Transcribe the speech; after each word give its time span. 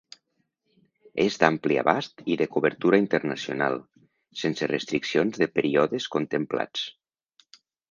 És 1.25 1.35
d’ampli 1.43 1.77
abast 1.81 2.23
i 2.35 2.37
de 2.41 2.47
cobertura 2.55 3.01
internacional, 3.03 3.77
sense 4.45 4.71
restriccions 4.73 5.41
de 5.45 5.51
períodes 5.61 6.11
contemplats. 6.19 6.91